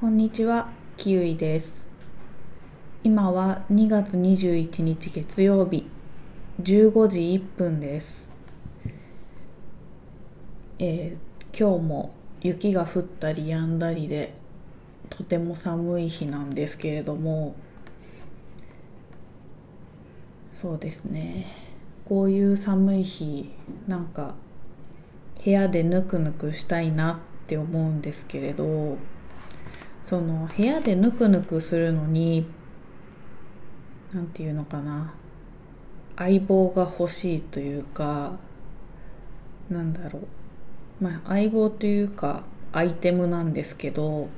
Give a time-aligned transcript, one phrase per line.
[0.00, 1.84] こんにちは、キウイです。
[3.04, 5.86] 今は2月21日月曜日、
[6.62, 8.26] 15時1分です。
[10.78, 14.32] えー今日も雪が降ったり止んだりで、
[15.10, 17.54] とても寒い日なんですけれども、
[20.50, 21.44] そうですね。
[22.06, 23.50] こういう寒い日、
[23.86, 24.34] なんか
[25.44, 28.96] 部屋でぬくぬくしたいなって思うんですけれど、
[30.10, 32.44] その部屋でぬくぬくするのに
[34.12, 35.14] なんていうのかな。
[36.16, 38.32] 相棒が欲しいというか
[39.70, 41.04] なんだろう。
[41.04, 42.42] まあ相棒というか
[42.72, 44.28] アイテムなんですけど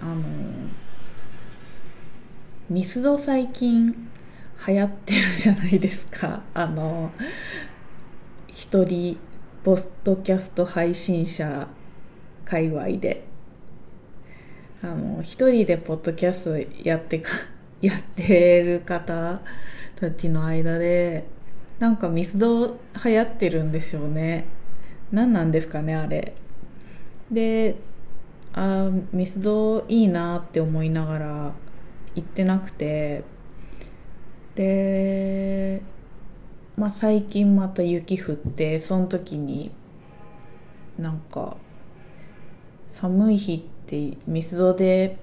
[0.00, 0.24] あの
[2.68, 4.10] ミスド最近
[4.66, 6.42] 流行ってるじゃないですか。
[6.54, 7.12] あの
[8.48, 9.16] 一人
[9.62, 11.68] ポストキャスト配信者
[12.44, 13.32] 界隈で。
[14.84, 17.30] あの一人でポッドキャストやってか
[17.80, 19.40] やってる方
[19.96, 21.24] たちの間で
[21.78, 24.44] なんかミスド流行ってるんですよね。
[25.10, 26.34] 何なんですかねあれ。
[27.30, 27.76] で
[28.52, 31.52] あミスドいいなって思いながら
[32.14, 33.24] 行ってなくて。
[34.54, 35.82] で
[36.76, 39.72] まあ最近また雪降ってその時に
[40.98, 41.56] なんか
[42.86, 45.18] 寒い日ってってミスドで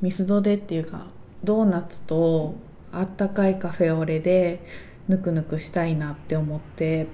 [0.00, 1.08] ミスドでっていうか
[1.42, 2.54] ドーナツと
[2.92, 4.64] あったかいカフェオレで
[5.08, 7.08] ぬくぬくしたいなって思って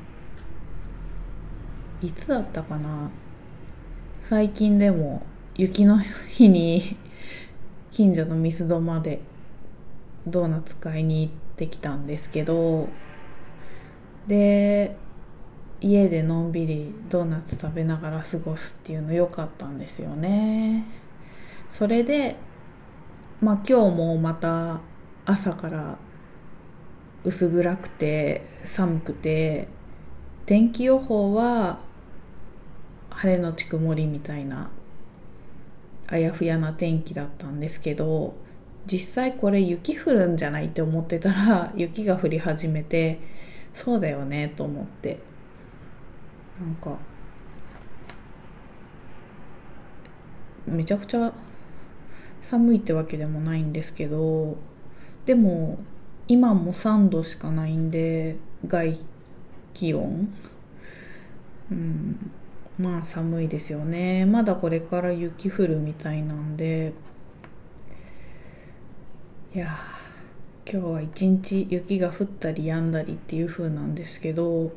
[2.03, 3.11] いつだったかな？
[4.23, 5.23] 最近でも
[5.57, 6.97] 雪の日に
[7.91, 9.21] 近所のミスドまで
[10.27, 12.89] ドーナツ買いに行ってきたんですけど
[14.27, 14.97] で
[15.81, 20.85] 家でのんびりドーナツ食べながら過ごすっていうの良かったんですよね。
[21.71, 22.37] それで
[23.41, 24.81] まあ今日もまた
[25.25, 25.99] 朝から
[27.25, 29.69] 薄暗くて寒くて
[30.47, 31.81] 天気予報は
[33.11, 34.71] 晴れのち曇りみたいな
[36.09, 38.35] あやふやな天気だったんですけど
[38.87, 43.21] 実際これ雪降るんじゃないって思ってたら雪が降り始めて
[43.75, 45.30] そうだよねと思って。
[46.61, 46.97] なんか
[50.67, 51.33] めちゃくちゃ
[52.43, 54.57] 寒いってわけでもないんですけど
[55.27, 55.79] でも
[56.29, 58.97] 今も3度しかないんで外
[59.75, 60.33] 気温。
[61.71, 62.31] うん
[62.79, 64.25] まあ寒いですよね。
[64.25, 66.93] まだこれから雪降るみたいなんで。
[69.55, 69.77] いや
[70.71, 74.71] 今日は一日雪が降ったり止んだりっていう風なんですけど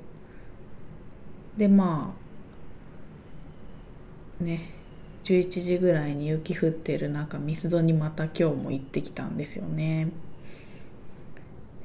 [1.58, 2.14] でま
[4.42, 4.72] あね
[5.24, 10.10] 11時ぐらいに雪降ってる中ミスドにまた今日も行ってきたんですよね。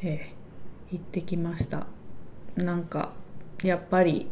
[0.03, 0.35] ええ
[0.91, 1.87] 行ってきました。
[2.57, 3.13] なんか
[3.63, 4.29] やっぱり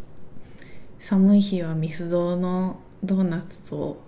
[0.99, 4.01] 寒い日はミスドのドーナツと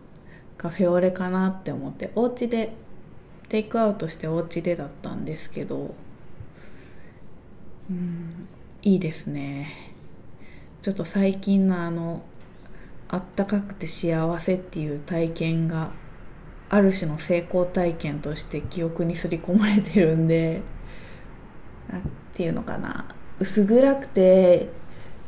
[0.56, 2.72] カフェオレかなって思ってお家で
[3.48, 5.94] テイクアウトしてお家でだったんですけど
[7.90, 8.48] うん
[8.82, 9.87] いいですね。
[10.80, 12.22] ちょっと最近のあの
[13.08, 15.92] あったかくて幸せっていう体験が
[16.68, 20.62] ある種の成功体験として記憶に刷り込まれてるんで
[21.90, 22.02] なん
[22.34, 23.06] ていうのかな。
[23.40, 24.68] 薄暗くて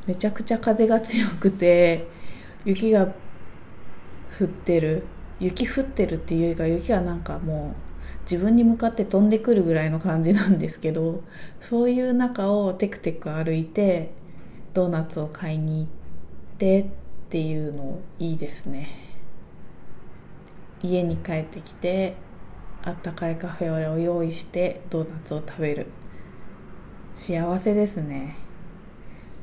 [0.07, 2.07] めちゃくちゃ風が強くて
[2.65, 3.07] 雪が
[4.39, 5.05] 降ってる。
[5.41, 11.25] 雪降ってるっていうよりか雪がなんかもう自分に向かって飛んでくるぐらいの感じなんですけど
[11.61, 14.13] そういう中をテクテク歩いて
[14.73, 15.87] ドーナツを買いに行っ
[16.59, 16.87] てっ
[17.29, 18.89] ていうのいいですね。
[20.83, 22.17] 家に帰ってきて
[22.83, 25.87] あったかいカフェオレを用意してドーナツを食べる。
[27.15, 28.37] 幸せですね。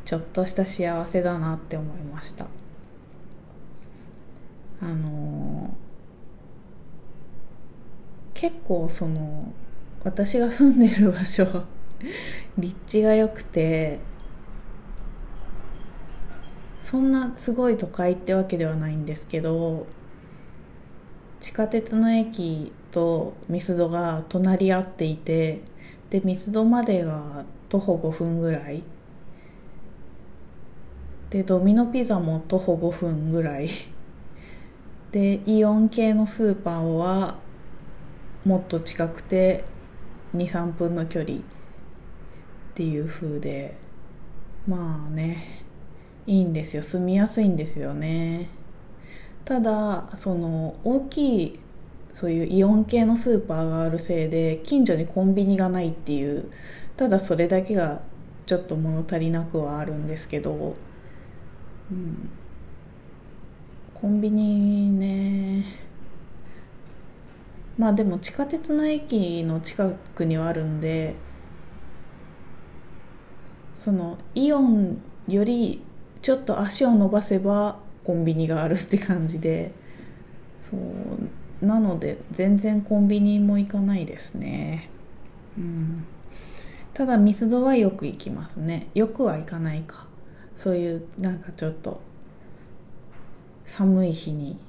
[0.05, 2.45] ちょっとした幸せだなって思いました。
[4.81, 5.87] あのー
[8.37, 9.51] 結構その
[10.03, 11.63] 私が住んでる場所
[12.55, 13.97] 立地が良くて
[16.89, 19.87] そんなすごい都会ってわけではないんですけど
[21.41, 25.63] 地下鉄の駅とミスドが隣り合っていて
[26.09, 28.83] でミスドまでが徒歩5分ぐらい。
[31.29, 33.67] でドミノピザも徒歩5分ぐらい。
[35.11, 37.35] でイオン系のスーパーは
[38.45, 39.65] もっと近くて
[40.33, 41.41] 23分の距離っ
[42.75, 43.75] ていう風で。
[44.65, 45.66] まあね。
[46.27, 46.83] いいんですよ。
[46.83, 48.49] 住みやすいんですよね。
[49.45, 51.59] ただその大きい
[52.13, 56.51] そういうイオン系のスーパーがあるせいで近所にコンビニがないっていう
[56.97, 58.01] ただそれだけが
[58.45, 60.75] ちょっと物足りなくはあるんですけど、
[61.91, 62.29] うん、
[63.93, 65.63] コンビニね。
[67.77, 71.13] まあでも地下鉄の駅の近くにはあるんで
[73.75, 75.83] そのイオンより
[76.27, 79.71] ちょっと足を伸ばせばコンビニがあるって感じで。
[80.61, 81.65] そう。
[81.65, 84.89] なので全然コンビニも行かないですね。
[85.57, 86.05] うん。
[86.93, 88.89] ただミスドはよく行きますね。
[88.93, 90.05] よくは行かないか。
[90.57, 92.01] そういうなんかちょっと
[93.65, 94.59] 寒い日に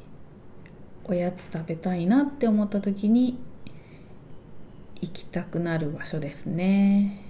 [1.06, 3.36] おやつ食べたいなって思った時に
[5.00, 7.20] 行きたくなる場所ですね。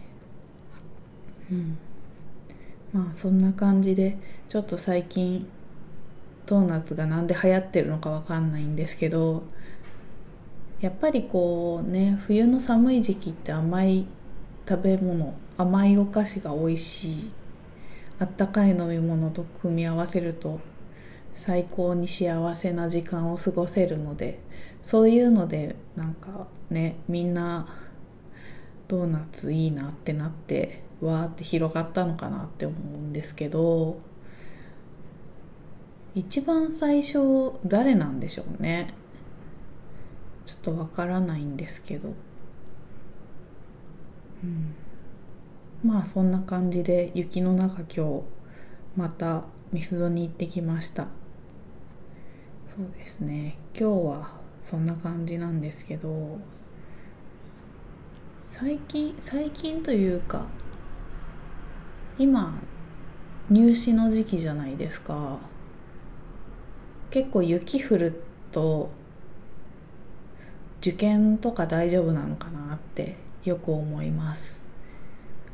[1.51, 1.79] うん。
[2.93, 4.19] まあそんな感じで
[4.49, 5.47] ちょっと最近
[6.47, 9.45] ドーナツがなんで流行ってるのかわかんないんですけど
[10.81, 14.07] やっぱりこうね冬の寒い時期って甘い
[14.69, 17.33] 食べ物甘いお菓子が美味しい
[18.19, 20.61] あったかい飲み物と組み合わせると
[21.35, 24.41] 最高に幸せな時間を過ごせるので
[24.83, 27.69] そういうのでなんかねみんな
[28.89, 33.99] ドーナツいいなってなってわーって広がったのかなって思うんですけど
[36.15, 38.89] 一番最初誰なんでしょうね。
[40.45, 42.09] ちょっとわからないんですけど。
[44.43, 44.75] うん。
[45.85, 48.23] まあそんな感じで雪の中今日
[48.97, 51.07] またミスドに行ってきました。
[52.75, 53.59] そうですね。
[53.79, 54.31] 今日は
[54.61, 56.39] そんな感じなんですけど
[58.49, 60.47] 最近最近というか
[62.19, 62.53] 今
[63.49, 65.39] 入試の時期じゃないですか。
[67.11, 68.91] 結構雪降ると
[70.81, 74.65] 受験とか大丈夫なのかなってよく思います。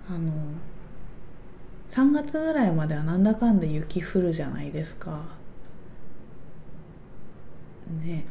[0.08, 0.32] あの
[1.86, 5.20] 3月ぐらいまではなんだかんだ雪降るじゃないですか。
[8.02, 8.24] ね。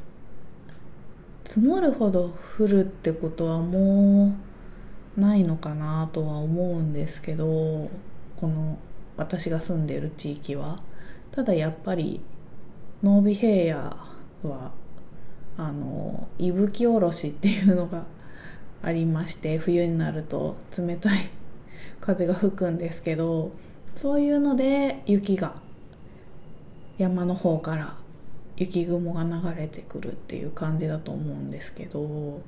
[1.46, 4.34] 積もるほど降るってことはも
[5.18, 7.92] うないのかなとは思うんですけど。
[8.44, 8.78] この
[9.16, 10.76] 私が住んでいる地域は
[11.32, 12.20] ただやっぱり
[13.02, 13.80] 濃尾平野
[14.50, 14.74] は
[15.56, 18.04] あの伊吹おろしっていうのが
[18.82, 21.30] ありまして冬になると冷たい
[22.02, 23.54] 風が吹くんですけど
[23.94, 25.56] そういうので雪が
[26.98, 27.96] 山の方から
[28.58, 32.42] 雪雲が流れてくるっていう感じだと思うんですけど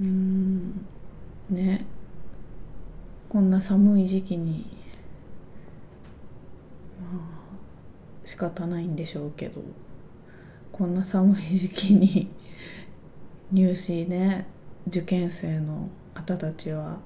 [0.00, 0.86] うん
[1.50, 1.84] ね。
[3.34, 4.64] こんな寒い時期に
[7.00, 7.22] まあ
[8.24, 9.60] 仕方ないんでしょうけど
[10.70, 12.28] こんな寒い時期に
[13.50, 14.46] 入試ね
[14.86, 16.98] 受験生の方たちは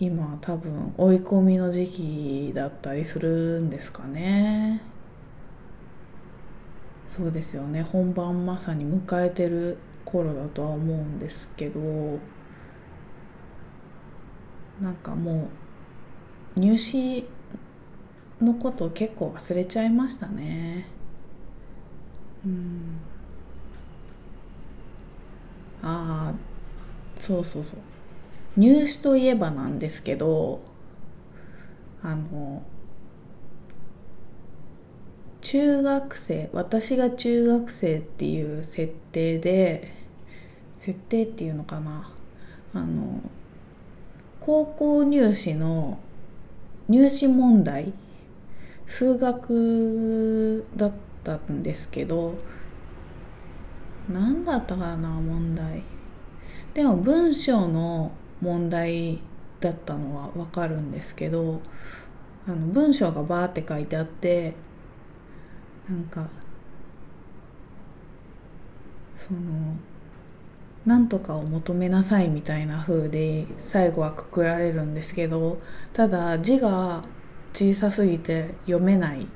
[0.00, 4.80] 今多分追い込みの時期だったりするんですかね。
[7.10, 7.82] そうですよね。
[7.82, 12.33] 本番まさに迎えてる頃だとは思うんですけど。
[14.80, 15.48] なんかも
[16.56, 17.24] う入試
[18.40, 20.86] のこと結構忘れちゃいましたね。
[22.44, 22.98] うん。
[25.82, 27.80] ああそうそうそう。
[28.56, 30.60] 入試といえばなんですけど
[32.02, 32.62] あの
[35.40, 39.92] 中学生私が中学生っていう設定で
[40.78, 42.10] 設定っていうのかな。
[42.72, 43.20] あの
[44.44, 45.98] 高校入試の
[46.86, 47.94] 入試問題
[48.86, 52.34] 数学だったんですけど
[54.12, 55.82] 何だったかな問題。
[56.74, 59.18] でも文章の問題
[59.60, 61.62] だったのは分かるんですけど
[62.46, 64.52] あの文章がバーって書いてあって
[65.88, 66.28] なんか
[69.16, 69.40] その
[70.86, 75.58] なんとかを求めなさいみたいな風で最後はくくられるんですけど
[75.94, 77.02] ただ字が
[77.54, 79.26] 小さすぎて読めない。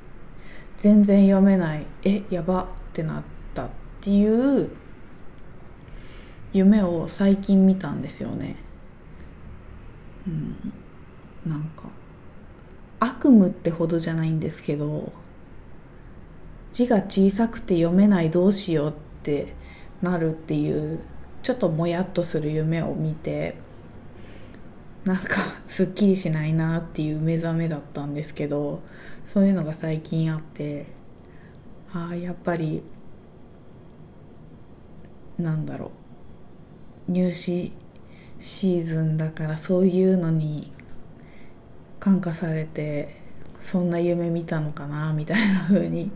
[0.77, 1.85] 全然読めない。
[2.03, 3.69] えやばってなったっ
[4.01, 4.69] ていう
[6.53, 8.55] 夢を最近見たんですよね。
[10.27, 10.73] うん。
[11.45, 11.83] なんか
[12.99, 15.11] 悪夢ってほどじゃないんですけど
[16.73, 19.53] 字が小さくて読めないどうしようって
[20.01, 20.99] なるっていう
[21.49, 23.55] ちょっともやっとする夢を見て
[25.03, 28.81] なんか すっきりしないなっていう目覚めだったんですけど
[29.25, 30.85] そういうのが最近あって
[31.91, 32.83] ああやっぱり
[35.39, 35.91] なんだろ
[37.07, 37.11] う。
[37.13, 37.71] 入試
[38.37, 40.71] シーズンだからそういうのに
[41.99, 43.15] 感化されて
[43.59, 46.11] そんな夢見たのかなみたいな風に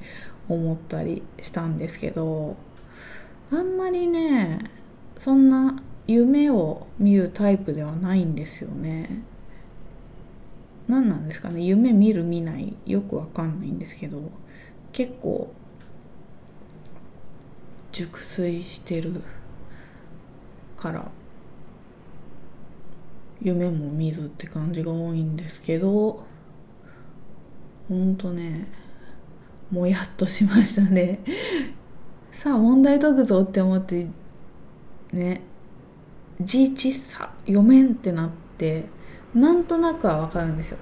[0.48, 2.56] 思ったりしたんですけど
[3.52, 4.83] あんまりね
[5.18, 9.24] そんな夢を見るタイプではないんですよね。
[10.88, 11.62] 何なんですかね。
[11.62, 14.32] 夢見る見ないよくわかんないんですけど
[14.92, 15.54] 結構
[17.92, 19.22] 熟睡してる
[20.78, 21.10] から
[23.42, 26.26] 夢も見ずって感じが多いんですけど
[27.88, 28.68] ほんとね
[29.72, 31.20] もやっとしましたね。
[32.32, 34.08] さあ問題解くぞって思って
[35.14, 35.42] ね。
[36.42, 38.86] 字小さ読めんってなって
[39.34, 40.78] なんとなくはわかるんですよ。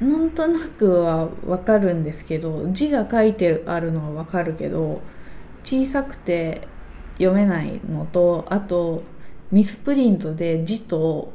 [0.00, 5.00] なんとなくはわかるんですけど字が書いてあるのはわかるけど
[5.62, 6.66] 小さくて
[7.14, 9.02] 読めないのとあと
[9.52, 11.32] ミスプリントで字と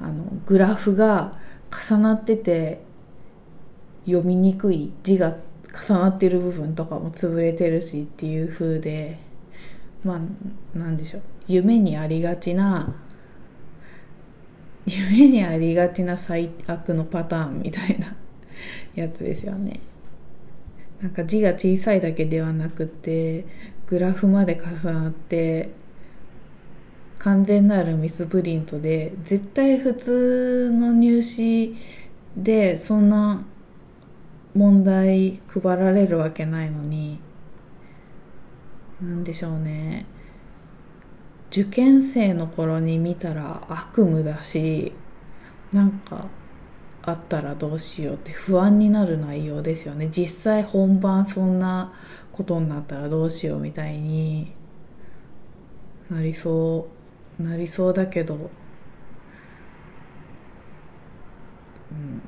[0.00, 1.32] あのグラフが
[1.88, 2.82] 重なってて
[4.04, 5.36] 読みにくい字が
[5.88, 9.31] 重なってる部分とかも潰れてるしっていう風で。
[10.04, 11.22] まあなんでしょう。
[11.48, 12.94] 夢にありがちな
[14.86, 18.14] 夢にありがちな最悪のパターンみたいな
[18.94, 19.80] やつですよね。
[21.00, 23.44] なんか字が小さいだけではなくて
[23.86, 25.70] グラフまで重なって
[27.18, 31.74] 完全なるミスプリントで絶対普通の入試
[32.36, 33.44] でそんな
[34.54, 37.18] 問題配られるわけないのに
[39.02, 40.06] 何でしょうね。
[41.50, 44.92] 受験生の頃に見たら悪夢だし
[45.70, 46.28] なんか
[47.02, 50.08] あったらどうしようって不安になる内容ですよね。
[50.10, 51.92] 実際本番そんな
[52.30, 54.52] ことになったらどうしようみたいに
[56.08, 56.88] なりそ
[57.40, 58.38] うなりそうだけど、う
[61.94, 62.22] ん、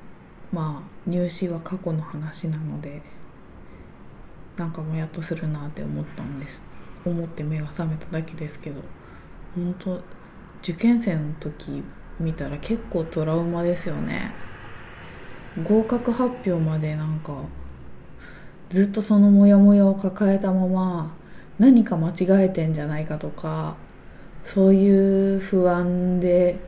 [0.53, 3.01] まあ入試は過去の話なので。
[4.57, 6.65] なんかもやっとするなって思ったんです。
[7.05, 8.81] 思って目が覚めただけですけど。
[9.55, 10.03] 本当
[10.63, 11.83] 受験生の時
[12.19, 14.33] 見たら結構トラウマですよね。
[15.63, 17.33] 合格発表までなんか
[18.71, 21.15] ずっとそのモヤモヤを抱えたまま
[21.61, 23.77] 何か間違えてんじゃないかとか
[24.45, 26.59] そういう不安で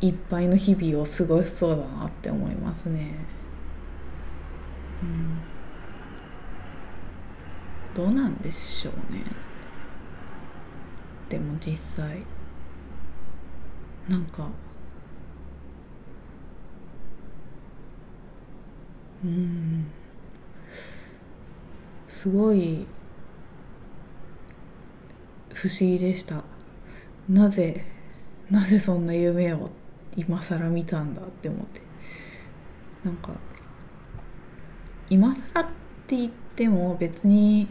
[0.00, 3.14] いっぱいの日々を過ごしそうだなって思いますね。
[5.02, 5.38] うん、
[7.96, 9.24] どうなんでしょうね。
[11.30, 12.18] でも実際
[14.06, 14.46] なんか
[19.24, 19.86] うん
[22.06, 22.86] すごい
[25.54, 26.44] 不思議でした。
[27.30, 27.86] なぜ
[28.50, 29.70] なぜそんな夢を
[30.16, 31.80] 今更見たんだって思って
[33.02, 33.30] なんか
[35.08, 35.66] 今更っ
[36.06, 37.66] て言っても別に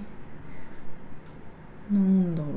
[1.91, 2.51] なんだろう。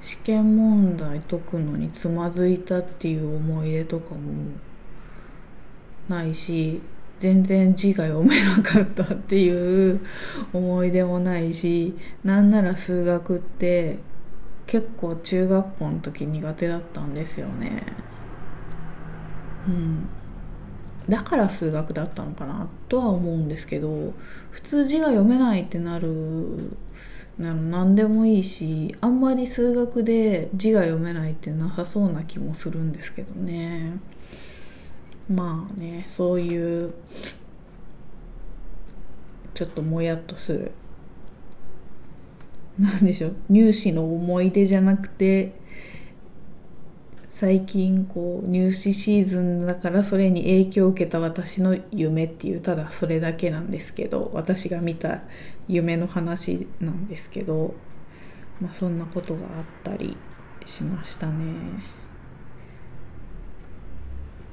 [0.00, 4.20] 試験問題解くのにつまずいたっていう思い出とかも
[6.08, 6.80] ないし
[7.20, 10.00] 全然字が読めなかったっていう
[10.54, 11.94] 思い出もないし
[12.24, 13.98] なんなら数学って
[14.66, 17.84] 結構中学校の時苦手だったんですよね。
[19.68, 20.08] うん。
[21.08, 24.12] だから数学だったのかなとは思うんですけど
[24.50, 26.76] 普通字が読めないってなる
[27.38, 33.98] な何でもいいしあんまり数学で字が読めないってなさそうな気もするんですけどね。
[35.32, 36.92] まあねそういう
[39.54, 40.72] ちょっともやっとする。
[42.78, 45.59] 何でしょう入試の思い出じゃなくて
[47.40, 55.22] 最近こう入試シーズンだからそれに影響を受けた私の夢っていうただそれだけなんですけど私が見た
[55.66, 57.72] 夢の話なんですけど、
[58.60, 60.18] まあ、そんなことがあったり
[60.66, 61.32] しましたね。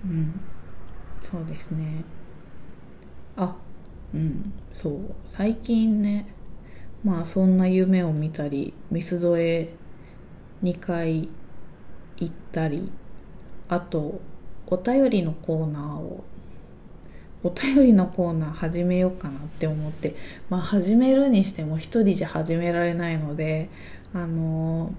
[0.06, 0.39] うん。
[1.29, 2.06] そうですね。
[3.36, 3.53] あ
[4.13, 4.53] うん。
[4.72, 5.13] そう。
[5.25, 6.34] 最近ね
[7.03, 9.74] まあそんな夢を見たりミスドへ
[10.63, 11.27] 2回
[12.20, 12.92] 行ったり
[13.70, 14.22] あと
[14.68, 16.24] お便りのコーナーを
[17.44, 20.16] お便りのコーナー始めようかなって思って
[20.50, 23.70] まあ始めるにしても一人じゃ始められないので
[24.14, 24.94] あの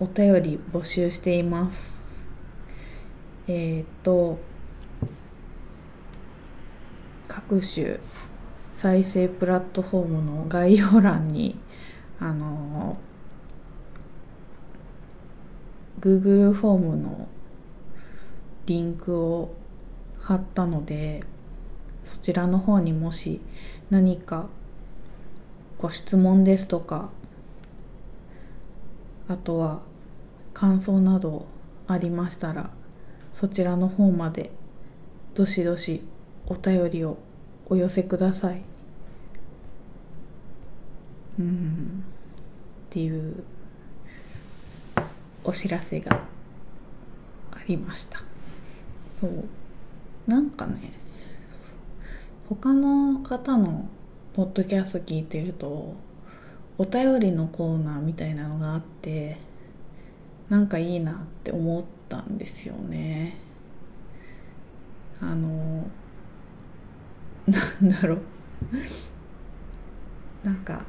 [0.00, 1.98] お便り募集しています。
[3.48, 4.38] えっ、と
[7.26, 7.98] 各種
[8.74, 11.58] 再生プラットフォームの概要欄に
[12.20, 12.98] あの
[16.00, 17.28] Google フォームの
[18.66, 19.54] リンクを
[20.20, 21.22] 貼ったので
[22.04, 23.40] そちらの方にもし
[23.90, 24.46] 何か
[25.78, 27.10] ご質問ですとか
[29.28, 29.80] あとは
[30.54, 31.46] 感想など
[31.86, 32.70] ありましたら
[33.32, 34.50] そちらの方まで
[35.34, 36.02] どしどし
[36.46, 37.18] お便りを
[37.66, 38.62] お寄せください。
[41.38, 41.97] うん。
[42.88, 43.44] っていう
[45.44, 46.22] お知らせが
[47.52, 48.22] ありました。
[49.20, 49.44] そう。
[50.26, 50.92] なんかね
[52.48, 53.88] 他の方の
[54.34, 55.96] ポッドキャスト聞いてると
[56.78, 59.36] お便りのコーナーみたいなのがあって
[60.48, 61.14] なんかいいなっ
[61.44, 63.36] て思ったんですよね。
[65.20, 65.90] あの
[67.46, 68.20] なんだろう。
[70.42, 70.86] なんか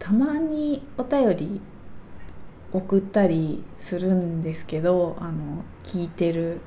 [0.00, 1.60] たまにお便り
[2.72, 6.60] 送ったりするんですけどあの聞いてる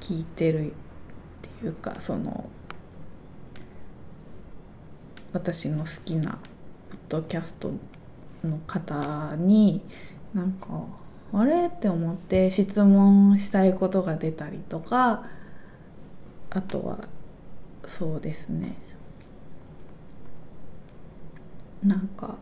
[0.00, 0.74] 聞いてるっ
[1.60, 2.48] ていうかその
[5.32, 6.38] 私の好きなポッ
[7.08, 7.70] ドキャスト
[8.42, 9.82] の方に
[10.34, 10.68] なんか
[11.34, 15.24] あれって思って質問したいことが出たりとか
[16.50, 16.98] あとは
[17.86, 18.76] そうですね。
[21.82, 22.36] なんか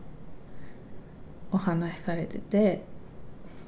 [1.53, 2.85] お話しされてて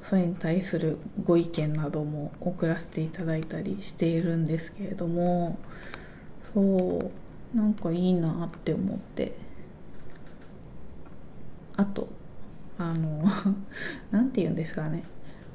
[0.03, 5.57] それに対するご意見なども送らせていただいたりしているんですけれども
[6.53, 7.11] そ
[7.53, 9.53] うなんかいいなって思って。
[11.75, 12.07] あと
[12.77, 13.23] あの
[14.11, 15.03] 何て言うんですかね。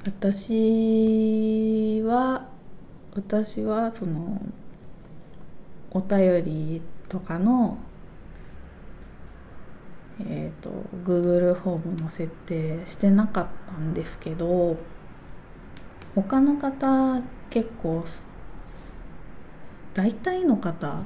[0.05, 2.47] 私は
[3.15, 4.41] 私はその
[5.91, 7.77] お便りとかの
[10.21, 10.69] えーと、
[11.05, 14.77] Google フォームの設定してなかったんですけど
[16.15, 18.03] 他の方結構
[19.93, 21.05] 大体の方あ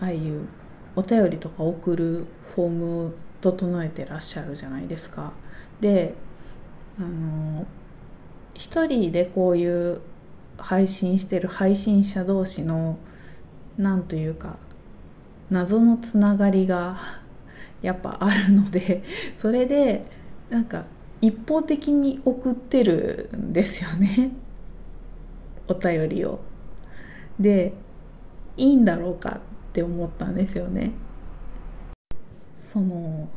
[0.00, 0.46] あいう
[0.94, 5.32] お便りとか送るフォーム整えてらっしゃるじゃないですか。
[5.80, 6.14] で
[6.98, 7.66] あの
[8.54, 10.00] 一人でこういう
[10.56, 12.98] 配信してる配信者同士の
[13.76, 14.56] なんというか
[15.50, 16.98] 謎のつながりが
[17.82, 19.02] やっぱあるので
[19.36, 20.04] それで
[20.50, 20.84] なんか
[21.20, 24.30] 一方的に送ってるんですよね
[25.68, 26.40] お便りを。
[27.38, 27.72] で
[28.56, 30.90] いいんだろうかって思ったんですよね。
[32.56, 33.28] その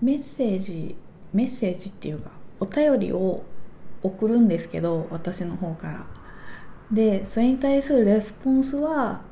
[0.00, 0.96] メッセージ
[1.32, 3.44] メッセージっていうかお便りを
[4.02, 6.06] 送るんですけど私の方から。
[6.90, 9.22] でそれに対するレスポンスは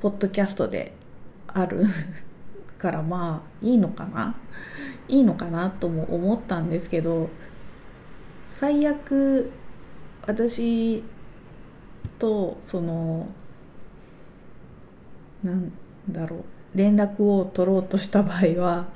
[0.00, 0.92] ポッドキャストで
[1.46, 1.84] ある
[2.82, 4.34] からまあいいのかな？
[5.06, 7.30] いいのかなとも思ったんですけど
[8.48, 9.52] 最悪
[10.26, 11.04] 私
[12.18, 13.28] とその
[15.44, 15.72] なん
[16.10, 18.86] だろう連絡を取ろうとした場合は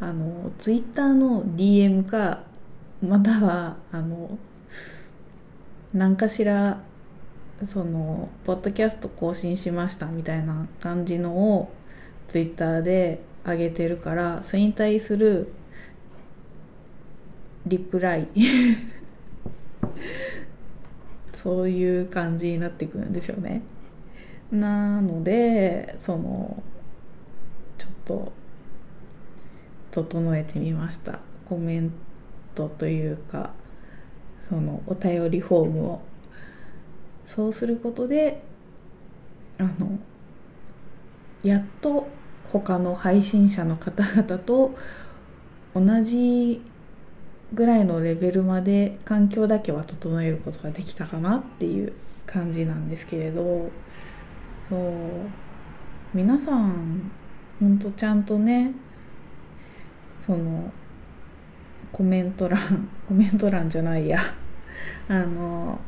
[0.00, 2.44] あのツイッターの DM か
[3.02, 4.38] またはあの
[5.92, 6.80] 何かしら
[7.64, 11.72] そのポッドキャスト更新しましたみたいな感じのを
[12.28, 15.52] ツイッターで上げてるからそれに対する
[17.66, 18.28] リプライ。
[21.32, 23.62] そういう感じになってくるんですよね。
[24.52, 26.62] なのでその
[27.78, 28.32] ちょっと
[29.90, 31.18] 整えてみました。
[31.46, 31.90] コメン
[32.54, 33.50] トというか
[34.48, 36.02] そのお便りフォームを。
[37.26, 38.42] そうすることで
[39.58, 39.98] あの
[41.42, 42.06] やっと
[42.52, 44.74] 他の配信者の方々と
[45.74, 46.62] 同じ
[47.54, 51.92] ぐらいのレベルまで環境だけは整えることができたかなっていう
[52.26, 53.70] 感じなんですけれど
[54.68, 54.80] そう
[56.14, 57.10] 皆さん
[57.60, 58.72] ほんとちゃんとね
[60.18, 60.70] その
[61.90, 64.18] コメント欄 コメント欄じゃないや。
[65.08, 65.78] あの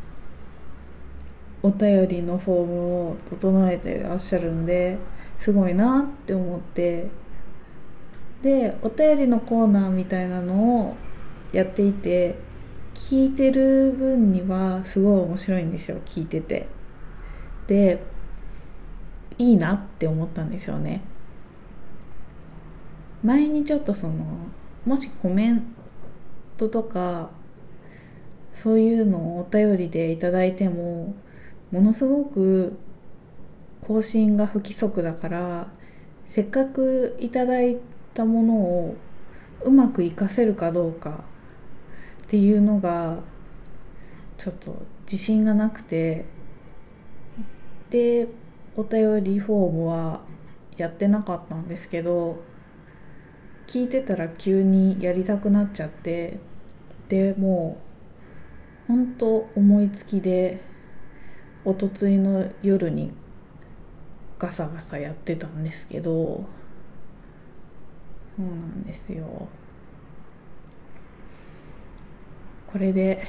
[1.62, 4.98] お便りのフォームを整えてらっしゃるんで
[5.38, 7.08] すごいなって思って。
[8.42, 10.96] でお便りのコーナーみたいなのを
[11.52, 12.36] やっていて
[12.92, 16.66] 聞いてる分にはすごい面白いんですよ聞いてて。
[17.66, 18.02] で
[19.38, 21.02] いいなって思ったんですよね。
[23.22, 24.14] 前にちょっとその
[24.84, 25.74] もしコメン
[26.58, 27.30] トとか
[28.52, 31.14] そういうのをお便りでいただいても
[31.72, 32.76] ものすごく
[33.86, 35.68] 更新が不規則だから
[36.26, 37.78] せっかくいただい
[38.14, 38.96] たものを
[39.62, 41.24] うまく活かせるかどうか
[42.24, 43.18] っていうのが
[44.36, 46.24] ちょっと自信がなくて。
[47.90, 48.26] で
[48.76, 50.20] お便りフォームは
[50.76, 52.42] やってなかったんですけど
[53.68, 56.38] 聞いてたら急にやりたくなっちゃって。
[57.08, 57.78] でも
[58.88, 60.60] うほんと思いつきで
[61.64, 63.12] おとついの夜に
[64.44, 66.44] ガサガサやってたんですけど
[68.36, 69.48] そうなんですよ。
[72.66, 73.24] これで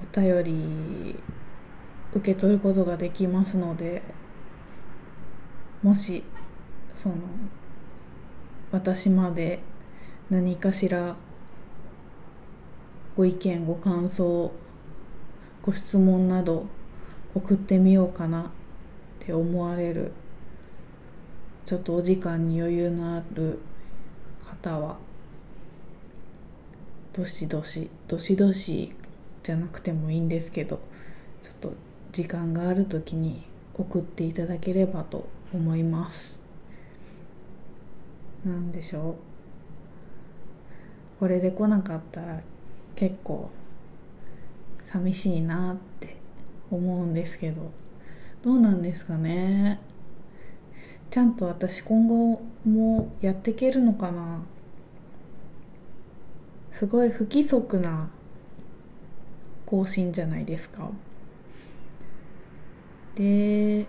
[0.00, 1.16] お便り
[2.14, 4.02] 受け取ることができますので
[5.82, 6.22] もし
[6.96, 7.16] その
[8.70, 9.58] 私まで
[10.30, 11.16] 何かしら
[13.16, 14.52] ご意見ご感想
[15.60, 16.66] ご質問など
[17.34, 18.52] 送ってみようかな。
[19.28, 20.12] って思われる。
[21.66, 23.58] ちょっとお時間に余裕のある
[24.42, 24.96] 方は
[27.12, 28.94] どしどしどしどし
[29.42, 30.80] じゃなくてもいいんですけど
[31.42, 31.72] ちょっと
[32.10, 36.40] 時間がある時に送っていただければと思います。
[38.46, 39.14] 何でしょう。
[41.20, 42.40] これで来なかったら
[42.96, 43.50] 結構
[44.86, 46.16] 寂しいなって
[46.70, 47.87] 思うんですけど。
[48.48, 49.78] どうなんですかね。
[51.10, 54.40] ちゃんと私今後もやっていけるのかな。
[56.72, 58.08] すごい不規則な
[59.66, 60.88] 更新じゃないですか。
[63.16, 63.84] で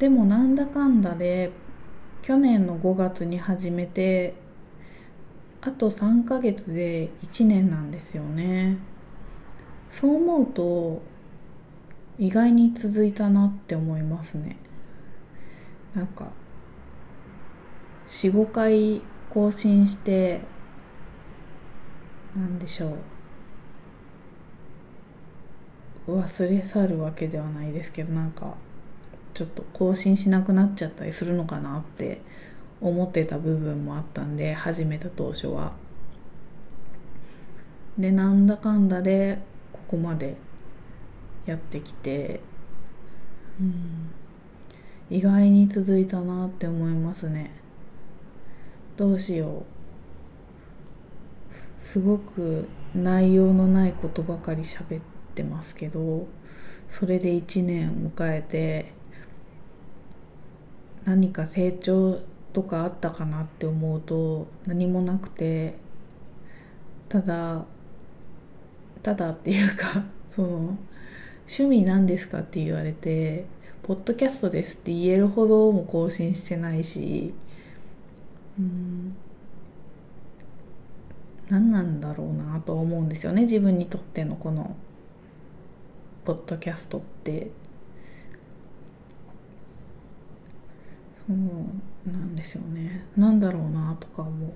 [0.00, 1.52] でもなんだかんだで
[2.22, 4.34] 去年の5月に始めて
[5.60, 8.78] あと3ヶ月で1年なんですよね。
[9.88, 11.13] そう思うと
[12.18, 14.56] 意外に続いたなって思いますね。
[15.94, 16.28] なんか
[18.06, 19.00] 45回
[19.30, 20.40] 更新して
[22.36, 22.96] 何でしょ
[26.06, 26.16] う。
[26.16, 28.54] 忘れ去るわけではないですけどなんか
[29.32, 32.20] ちょっと更新しなくなっちゃったりするのかなって
[32.80, 35.72] 思ってた部分もあったんで始めた当初は。
[37.98, 39.38] でなんだかんだで
[39.72, 40.36] ここまで
[41.46, 42.40] やってきて
[43.60, 44.10] うん。
[45.10, 47.50] 意外に続いたなって思いますね。
[48.96, 49.74] どうしよう。
[51.84, 55.02] すごく内容のないことばかり喋っ
[55.34, 56.26] てますけど
[56.88, 58.92] それで1年迎えて
[61.04, 62.20] 何か成長
[62.52, 65.76] とかあったかなって思うと何もなくて
[67.08, 67.64] ただ
[69.02, 70.78] ただっていうかその
[71.46, 72.40] 趣味何ですか？
[72.40, 73.44] って言われて
[73.82, 77.34] ポッドキャストですって言えるほども更新してないし
[78.58, 79.14] うん
[81.48, 84.74] 何なんだろうなと思うんですよね自分にとってのこの
[86.24, 87.50] ポッドキャストって。
[91.26, 91.36] そう
[92.12, 93.06] なんですよね。
[93.16, 94.52] なんだろうなとかも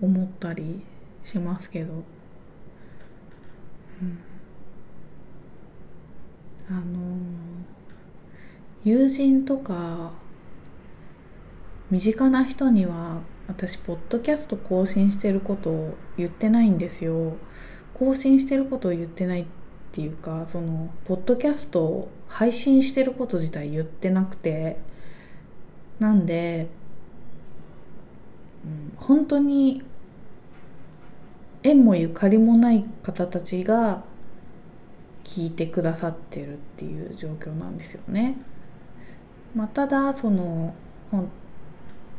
[0.00, 0.82] 思ったり
[1.22, 1.96] しますけど、う
[4.04, 4.18] ん、
[6.68, 6.82] あの
[8.84, 10.12] 友人とか
[11.90, 17.36] 身近な人には私ポッドキャスト更新してることを言ってないんですよ。
[17.94, 19.46] 更新してることを言ってないっ
[19.92, 24.76] ていうかそのポッドキャストを配信してること自体言ってなくて。
[25.98, 26.68] なんで、
[28.64, 29.82] うん、本当に
[31.62, 34.04] 縁もゆかりもない方たちが
[35.26, 38.36] 聞いてくださってるっていう状況なんですよね。
[39.56, 40.72] まあ、ただその
[41.10, 41.28] 本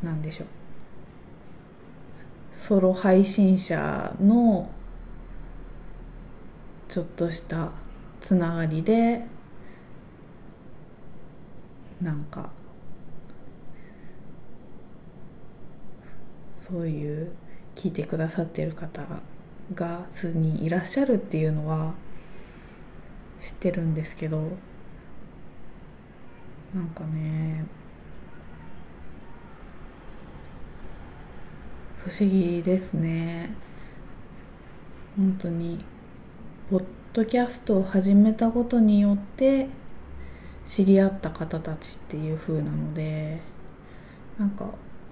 [0.03, 0.47] なんでしょう
[2.53, 4.69] ソロ配信者の
[6.89, 7.71] ちょっとした
[8.19, 9.25] つながりで
[12.01, 12.49] なんか
[16.51, 17.31] そういう
[17.73, 19.01] 聞いてくださってる方
[19.73, 21.93] が数人いらっしゃるっていうのは
[23.39, 24.37] 知ってるんですけど
[26.73, 27.65] なんかね
[31.99, 33.53] 不思議ですね。
[35.17, 35.83] 本当に
[36.69, 39.67] ポッドキャストを始めたことによって
[40.63, 43.41] 知り合った方たちっていう風なので
[44.37, 44.69] なんか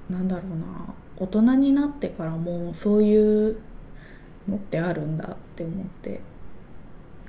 [0.09, 3.57] なんだろうな大人になってからもそういう
[4.47, 6.21] のってあるんだって思って。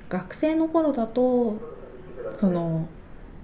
[0.09, 1.57] 学生の頃だと
[2.33, 2.87] その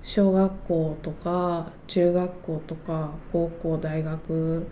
[0.02, 4.66] 小学校とか中学校とか高校大学っ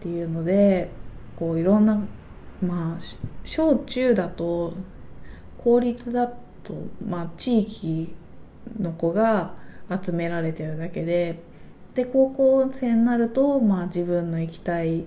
[0.00, 0.90] ていうので
[1.36, 1.98] こういろんな
[2.62, 2.98] まあ
[3.44, 4.74] 小中だと
[5.58, 6.28] 公立だ
[6.62, 6.74] と、
[7.06, 8.14] まあ、地域
[8.78, 9.54] の子が
[10.02, 11.40] 集められてるだけで
[11.94, 15.04] で高校生になると、まあ、自分の行きたい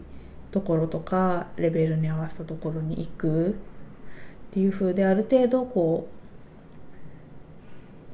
[0.51, 3.55] ところとかレベルに合わせたところに行く
[4.51, 6.09] っていう風である程度こ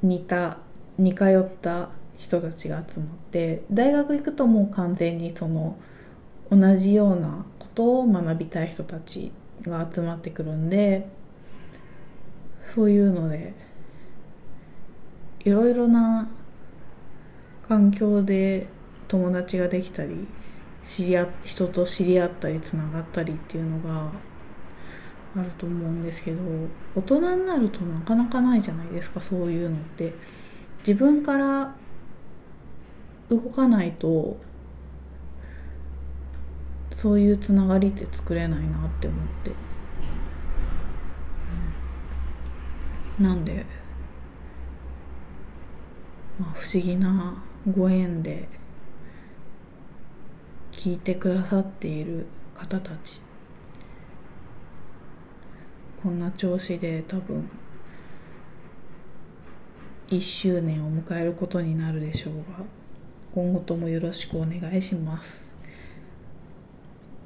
[0.03, 0.59] う似た
[0.99, 5.77] 似通った人たちが集まって大学行くともう完全にその
[6.51, 9.31] 同じようなことを学びたい人たち
[9.63, 11.09] が集まってくるんで
[12.63, 13.53] そういうので
[15.43, 16.29] いろいろな
[17.67, 18.67] 環境で
[19.07, 20.27] 友達ができたり
[20.83, 24.11] 知り合人と知り合ったりつながったりっていうのが
[25.37, 26.39] あると思うんですけど
[26.95, 30.13] 大人になるとなかなかないじゃないですかそういうのって。
[30.87, 31.75] 自分から
[33.29, 34.37] 動かないと
[36.93, 39.51] そういうつながりって作れないなって思って、
[43.19, 43.65] うん、なんで
[46.39, 48.47] まあ不思議なご縁で
[50.71, 53.36] 聞いてくださっている方たちって
[56.07, 57.49] こんな調子で多分
[60.07, 62.65] 1周年を迎えることになるでしょうが
[63.35, 65.53] 今後ともよろしくお願いします。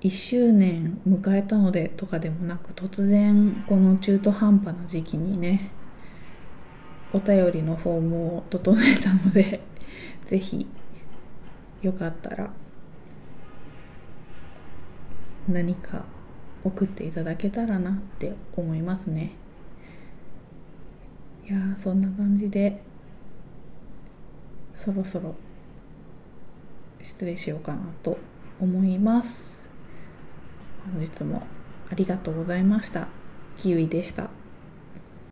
[0.01, 5.69] 1周年迎えたのでとかでもなく突然この中途半端な時期にね
[7.13, 9.61] お便りのフォームを整えたので
[10.25, 10.65] ぜひ
[11.83, 12.49] よかったら
[15.47, 16.03] 何か
[16.63, 19.32] 送っていただけたらなって思いますね。
[21.47, 22.82] いやそんな感じで
[24.76, 25.36] そろそろ
[27.02, 28.17] 失礼しようかなと
[28.60, 29.62] 思います。
[30.86, 31.43] 本日も
[31.91, 33.08] ありがとうございました。
[33.56, 34.40] キウイでした。